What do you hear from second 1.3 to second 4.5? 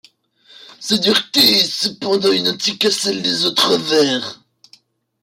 est cependant identique à celle des autres verres.